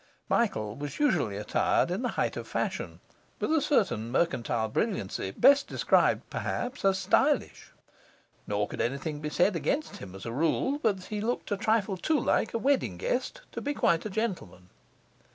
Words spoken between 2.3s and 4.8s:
of fashion, with a certain mercantile